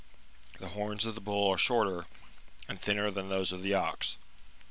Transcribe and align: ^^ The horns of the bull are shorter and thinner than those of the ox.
^^ 0.55 0.57
The 0.57 0.69
horns 0.69 1.05
of 1.05 1.13
the 1.13 1.21
bull 1.21 1.47
are 1.51 1.59
shorter 1.59 2.05
and 2.67 2.81
thinner 2.81 3.11
than 3.11 3.29
those 3.29 3.51
of 3.51 3.61
the 3.61 3.75
ox. 3.75 4.17